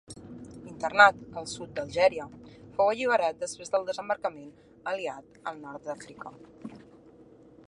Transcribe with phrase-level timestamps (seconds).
[0.69, 2.25] Internat al sud d'Algèria,
[2.79, 4.51] fou alliberat després del desembarcament
[4.95, 6.39] aliat al Nord d'Àfrica.